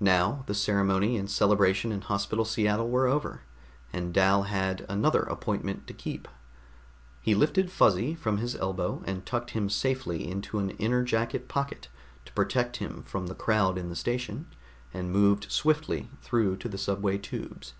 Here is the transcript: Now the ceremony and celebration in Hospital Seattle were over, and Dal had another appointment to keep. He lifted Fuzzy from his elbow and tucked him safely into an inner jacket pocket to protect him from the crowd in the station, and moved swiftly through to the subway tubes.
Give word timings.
Now 0.00 0.42
the 0.46 0.54
ceremony 0.54 1.18
and 1.18 1.30
celebration 1.30 1.92
in 1.92 2.00
Hospital 2.00 2.46
Seattle 2.46 2.88
were 2.88 3.06
over, 3.06 3.42
and 3.92 4.10
Dal 4.10 4.44
had 4.44 4.86
another 4.88 5.20
appointment 5.24 5.86
to 5.86 5.92
keep. 5.92 6.28
He 7.20 7.34
lifted 7.34 7.70
Fuzzy 7.70 8.14
from 8.14 8.38
his 8.38 8.56
elbow 8.56 9.02
and 9.06 9.26
tucked 9.26 9.50
him 9.50 9.68
safely 9.68 10.26
into 10.26 10.60
an 10.60 10.70
inner 10.78 11.02
jacket 11.04 11.46
pocket 11.46 11.88
to 12.24 12.32
protect 12.32 12.78
him 12.78 13.02
from 13.02 13.26
the 13.26 13.34
crowd 13.34 13.76
in 13.76 13.90
the 13.90 13.96
station, 13.96 14.46
and 14.94 15.12
moved 15.12 15.52
swiftly 15.52 16.08
through 16.22 16.56
to 16.56 16.66
the 16.70 16.78
subway 16.78 17.18
tubes. 17.18 17.74